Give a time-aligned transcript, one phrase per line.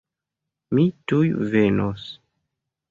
[0.77, 1.23] Mi tuj
[1.53, 2.11] venos.